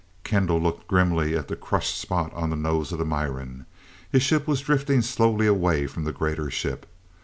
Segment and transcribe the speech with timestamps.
[0.23, 3.67] Kendall looked grimly at the crushed spot on the nose of the Miran.
[4.11, 6.87] His ship was drifting slowly away from the greater ship.